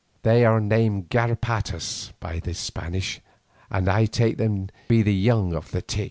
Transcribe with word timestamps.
They 0.23 0.43
are 0.45 0.59
named 0.59 1.09
garrapatas 1.09 2.11
by 2.19 2.39
the 2.39 2.55
Spanish, 2.55 3.21
and 3.69 3.87
I 3.87 4.05
take 4.07 4.37
them 4.37 4.65
to 4.65 4.73
be 4.87 5.03
the 5.03 5.13
young 5.13 5.53
of 5.53 5.69
the 5.69 5.83
tic. 5.83 5.99